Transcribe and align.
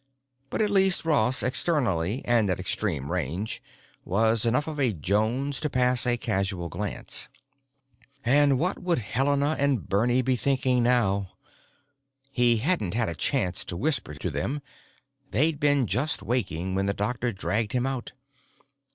But 0.49 0.63
at 0.63 0.71
least 0.71 1.05
Ross, 1.05 1.43
externally 1.43 2.23
and 2.25 2.49
at 2.49 2.59
extreme 2.59 3.11
range, 3.11 3.61
was 4.03 4.47
enough 4.47 4.65
of 4.65 4.79
a 4.79 4.93
Jones 4.93 5.59
to 5.59 5.69
pass 5.69 6.07
a 6.07 6.17
casual 6.17 6.69
glance. 6.69 7.27
And 8.25 8.57
what 8.57 8.81
would 8.81 8.97
Helena 8.97 9.55
and 9.59 9.87
Bernie 9.87 10.23
be 10.23 10.35
thinking 10.35 10.81
now? 10.81 11.33
He 12.31 12.57
hadn't 12.57 12.95
had 12.95 13.09
a 13.09 13.15
chance 13.15 13.63
to 13.65 13.77
whisper 13.77 14.15
to 14.15 14.31
them; 14.31 14.63
they'd 15.29 15.59
been 15.59 15.85
just 15.85 16.23
waking 16.23 16.73
when 16.73 16.87
the 16.87 16.95
doctor 16.95 17.31
dragged 17.31 17.73
him 17.73 17.85
out. 17.85 18.13